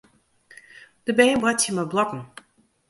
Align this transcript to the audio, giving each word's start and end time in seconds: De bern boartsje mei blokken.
De 1.07 1.13
bern 1.17 1.39
boartsje 1.41 1.71
mei 1.73 1.87
blokken. 1.91 2.21